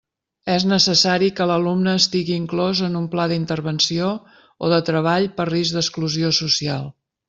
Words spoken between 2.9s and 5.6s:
un pla d'intervenció o de treball per